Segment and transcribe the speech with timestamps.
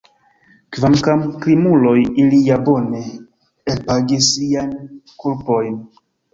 [0.77, 1.93] Kvankam krimuloj,
[2.23, 3.03] ili ja bone
[3.77, 4.75] elpagis siajn
[5.23, 5.81] kulpojn!